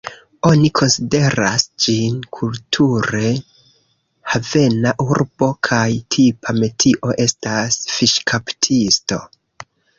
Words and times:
Oni 0.49 0.69
konsideras 0.77 1.65
ĝin 1.85 2.15
kulture 2.37 3.29
havena 4.33 4.95
urbo 5.07 5.51
kaj 5.71 5.85
tipa 6.17 6.59
metio 6.65 7.15
estas 7.29 7.81
fiŝkaptisto. 7.95 9.25